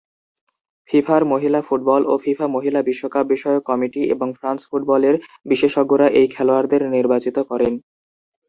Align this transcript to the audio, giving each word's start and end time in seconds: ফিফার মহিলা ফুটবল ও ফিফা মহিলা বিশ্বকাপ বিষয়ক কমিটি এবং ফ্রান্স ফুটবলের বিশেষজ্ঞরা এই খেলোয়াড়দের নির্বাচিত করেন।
ফিফার 0.89 1.21
মহিলা 1.31 1.59
ফুটবল 1.67 2.01
ও 2.07 2.23
ফিফা 2.23 2.45
মহিলা 2.55 2.79
বিশ্বকাপ 2.89 3.25
বিষয়ক 3.33 3.63
কমিটি 3.69 4.01
এবং 4.13 4.27
ফ্রান্স 4.37 4.61
ফুটবলের 4.69 5.15
বিশেষজ্ঞরা 5.45 6.07
এই 6.19 6.27
খেলোয়াড়দের 6.33 6.81
নির্বাচিত 6.95 7.37
করেন। 7.49 7.73